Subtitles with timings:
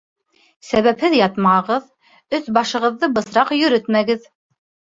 [0.69, 1.85] Сәбәпһеҙ ятмағыҙ,
[2.39, 4.27] өҫ-башығыҙҙы бысраҡ йөрөтмәгеҙ.